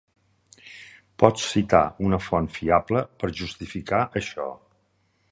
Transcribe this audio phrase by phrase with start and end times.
[1.23, 4.49] Pots citar una font fiable per justificar això.